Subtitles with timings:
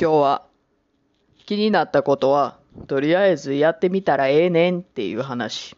[0.00, 0.46] 今日は
[1.44, 5.76] 気になったことはとりあえずやってみたらええねんっていう話。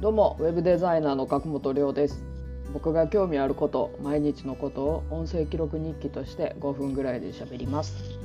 [0.00, 2.24] どうもウェブデザイナーの角本亮です。
[2.72, 8.18] 僕が興味あること毎日のことを音声記録日記として5分ぐらいで喋ります。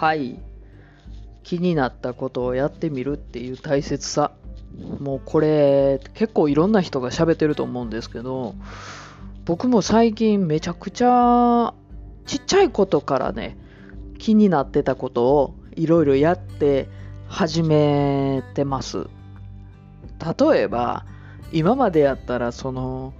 [0.00, 0.40] はい。
[1.42, 4.32] 気になったことをやってみるっていう大切さ。
[4.98, 8.54] もうこれ結構いろんな人が喋ってると思うんですけど
[9.44, 11.74] 僕も最近めちゃくちゃ
[12.24, 13.58] ちっちゃいことからね
[14.16, 16.88] 気になってたことをいろいろやって
[17.28, 19.06] 始めてます。
[20.40, 21.04] 例えば
[21.52, 23.12] 今までやったらその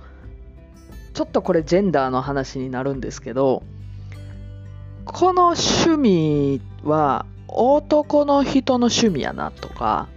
[1.12, 3.64] ちょっとこれジェンダーの話になるんですけど
[5.04, 10.08] この趣味は男の人の趣味やなとか、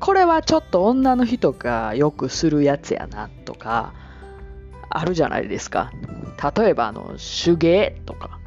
[0.00, 3.94] これはちょっと女の人がよくするやつやなとか、
[4.90, 5.92] あるじゃないですか。
[6.56, 8.38] 例えばあの、手芸とか。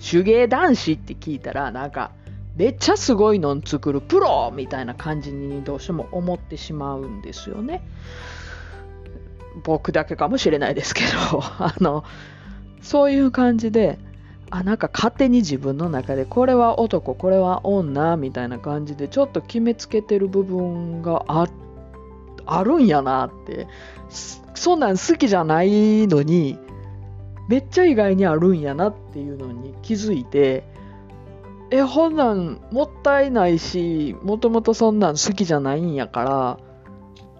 [0.00, 2.12] 手芸男子って聞いたら、なんか、
[2.56, 7.82] めっちゃすごいの作るプロみたいな感じにどうしても思ってしまうんですよね。
[9.64, 12.04] 僕だけかもしれないですけど、 あの、
[12.82, 13.98] そういう感じで、
[14.50, 23.66] あなんか勝手に自分の中でこれは男これは女みたいな感じでちょっと決めつけてる部分があるんやなって
[24.54, 26.58] そんなん好きじゃないのに
[27.48, 30.64] めっちゃ意外にあるんやなっていうのに気づいて
[31.70, 36.58] えほんなんもったいないしもともとそんなん好きじゃないんやから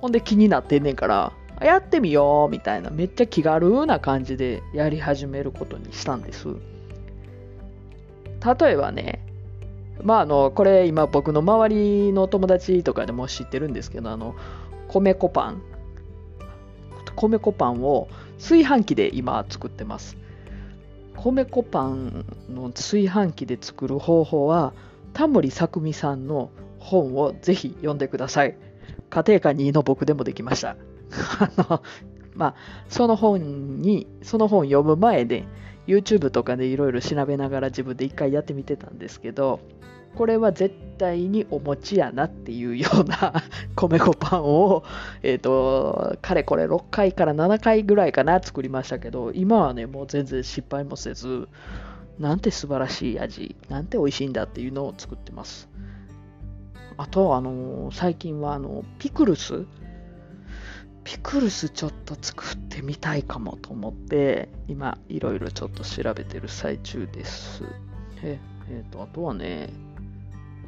[0.01, 6.49] ほんで気になってんねんからやってみようみたいなめっちゃ気軽な感じでやり始めることにしたんです。
[8.45, 9.25] 例えばね、
[10.03, 14.35] まああの、これ今僕の周りの友達とかでも知ってるんですけど、あの、
[14.89, 15.63] 米粉パン。
[17.17, 18.09] 米粉パンを
[18.39, 20.17] 炊飯器で今作ってます。
[21.17, 24.73] 米粉パンの炊飯器で作る方法は、
[25.15, 28.57] タモリさくみさんの本をぜひ読んでください。
[29.11, 30.77] 家庭科2の僕でもできました。
[31.41, 31.83] あの、
[32.35, 32.55] まあ、
[32.89, 35.45] その本に、その本読む前で、
[35.89, 39.61] YouTube とかでいろいろ調べながら自分で一回やってみてたんですけど、
[40.15, 43.43] これは絶対にお餅やなっていうような
[43.75, 44.85] 米粉パンを、
[45.23, 51.49] えっ、ー、と、かれこれ6回から7回ぐらいかな作りましたけど、今はね、もう全然失敗もせず、
[52.19, 55.69] なんて素晴らしい味、なんて美味しいんだっていうのを作ってます。
[56.99, 59.65] あと、あの最近はあの、ピクルス
[61.09, 67.65] ピクルスちょっと作ってみたいかもと思って今いろいろちょっと調べてる最中です。
[68.23, 68.39] え
[68.69, 69.71] えー、とあとはね、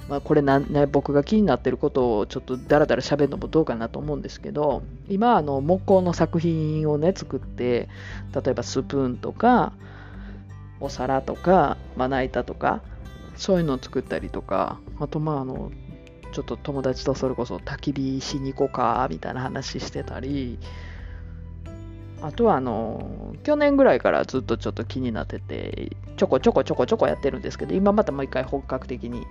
[0.09, 7.91] まあ、これな、ね、僕が気になってることをちょっとダラダラ喋るのもどうかなと思うんですけど今あの木工の作品をね作って
[8.35, 9.75] 例えばスプーンとか
[10.81, 12.81] お皿とかまな板とか
[13.37, 15.71] そういうのを作ったりとかあとまああの
[16.33, 20.59] ちょっと友達とそれこそ焚き火しに行こうかみたいな話してたり
[22.23, 29.25] あとはあの去年ぐらいからずっとちょっと気になっててちょこちょこちょこちょこやってるんですけど今またもう一回本格的に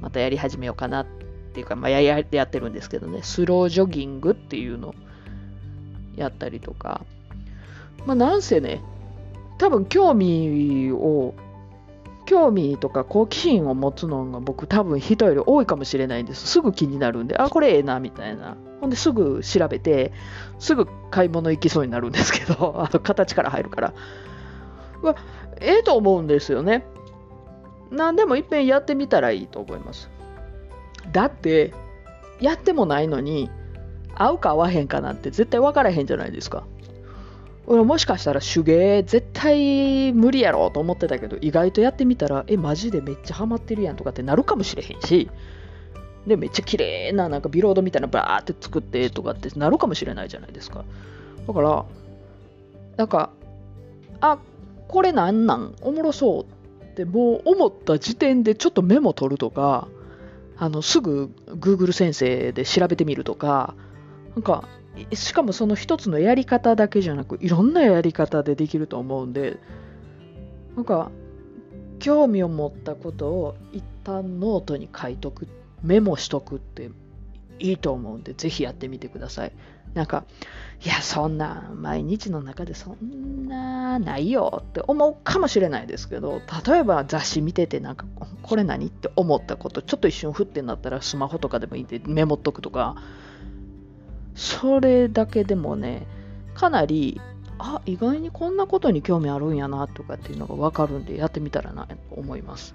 [0.00, 1.06] またやり始めようかなっ
[1.54, 4.94] ていうか、まあ、やややってるんですけどねスロージョギングっていうのを
[6.16, 7.04] やったりとか。
[8.06, 8.80] まあなんせね
[9.58, 11.34] 多分興味を
[12.26, 16.46] 興味とか好奇心を持つのが僕多分人より多いかもしれないんです。
[16.46, 18.56] すぐ気になるんで、あ、これええな、みたいな。
[18.80, 20.12] ほんですぐ調べて、
[20.58, 23.94] すぐ買い物行きそうになるんですけど、 あの形から入るから。
[25.60, 26.84] ええと思うんですよね。
[27.90, 30.10] 何でもいっぺんやってみたらいいと思います。
[31.12, 31.72] だって、
[32.40, 33.48] やってもないのに、
[34.16, 36.64] 合うか合わへんかなんて絶対分からへんじゃないですか。
[37.66, 45.28] 俺もしかしたら手芸絶対無理やろと思ってたけど意外とやってみたらえマジでめっちゃハマってるやんとかってなるかもしれへんし。
[46.26, 50.84] でめっちゃ綺麗ななんかビロードみたいなバーって作ってとかってなるかもしれないじゃないですか。
[51.46, 51.84] だから
[52.96, 53.30] なんか
[54.20, 54.38] あ
[54.88, 55.76] これなんなん？
[55.82, 59.86] おもろそうってもう思った時点でちょっとメモ取るとか
[60.56, 63.74] あのすぐ Google 先生で調べてみるとか
[64.34, 64.68] なんか
[65.12, 69.58] しかもその一つのやり方だけじゃなくいろんなやり方でできると思うんで
[70.74, 71.10] なんか
[71.98, 75.48] 興味を持ったことを一旦ノートに書いとく
[75.82, 76.90] メモしとくって
[77.58, 79.52] いいと思うんでぜひやってみてください。
[79.96, 80.24] なんか、
[80.84, 88.04] いや、そんな、毎日の中でそんな、ないよって思うかもしれないですけど、例えば雑誌見てて、なんか、
[88.42, 92.96] これ何って思ったこと、ちょっと一瞬ふってなったらスマホとかでもいいんでメモっとくとか、
[94.36, 96.06] それだけでもね、
[96.54, 97.20] かなり、
[97.58, 102.74] あ、意外にこんなことに興味あるんやなとかっていうのがわかるんで、やってみたらなと思います。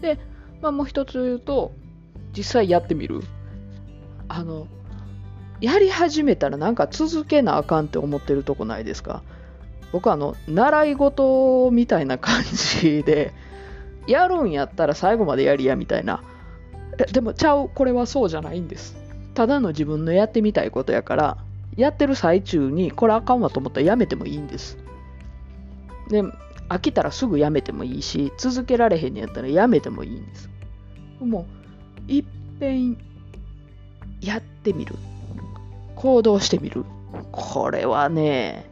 [0.00, 0.18] で、
[0.60, 1.72] まあ、もう一つ言うと、
[2.36, 3.22] 実際やってみる。
[4.28, 4.66] あの、
[5.60, 9.22] やり始めたらなんか続けなあかんって思ってるとこないですか
[9.92, 13.32] 僕はあの、習い事みたいな感じで、
[14.06, 16.22] やるんやったら最後までやりやみたいな。
[17.12, 18.99] でもちゃう、これはそうじゃないんです。
[19.34, 21.38] ただの自分のやってみたいことやから、
[21.76, 24.76] やってる最中にこれあかんわと思ったらやめてもいいんです。
[26.08, 26.22] で、
[26.68, 30.50] 飽きたらすぐやめてもいいし、続けられへんやったらやめてもいいんです。
[31.20, 31.46] も
[32.08, 32.24] う、いっ
[32.58, 32.96] ぺん
[34.20, 34.94] やってみる。
[35.96, 36.84] 行動してみる。
[37.32, 38.70] これはね、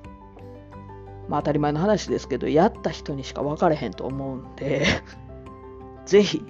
[1.29, 4.87] まあ当たり前の話ですけど、やった人にしか分かれへんと思うんで、
[6.07, 6.43] ぜひ、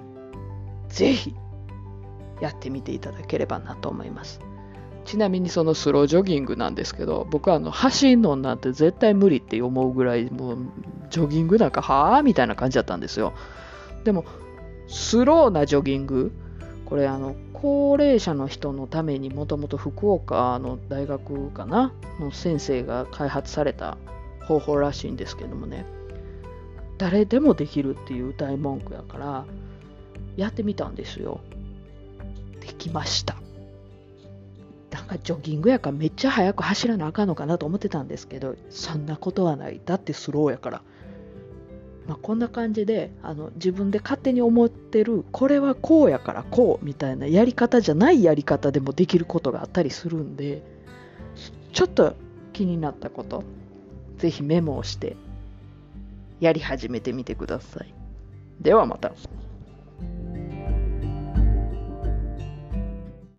[0.87, 1.35] ぜひ、
[2.41, 4.39] やってみていただければなと思います。
[5.05, 10.57] ちなみにそのスロージョギングなんですけど、僕はあの走んのなんて絶対無理って思うぐらい、もう
[11.09, 13.33] ジョギングなんかはあみたいな感じだったんですよ。
[14.03, 14.25] でも、
[14.87, 16.31] スローなジョギング、
[16.85, 23.97] これあの高齢者の人のためにもともと福岡の大学かなの先生が開発された
[24.41, 25.85] 方法らしいんですけどもね
[26.97, 29.45] 誰でもできるっていう歌い文句やから
[30.35, 31.41] やってみたんですよ
[32.79, 33.35] きました
[34.91, 40.81] なんかジョギングやからめっちゃ速く走らなあかんのかなと思ってたんですけどそんなことはないだってスローやから
[42.07, 50.63] まあ、こんな感じであの自分で勝手に思ってるこれはこうやからこうみたいなやり方じゃないやり方でもできることがあったりするんで
[51.71, 52.15] ちょっと
[52.51, 53.43] 気になったこと
[54.17, 55.17] ぜひメモをして
[56.39, 57.93] やり始めてみてください。
[58.61, 59.11] ではまた。